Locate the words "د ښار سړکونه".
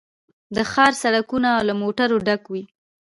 0.55-1.49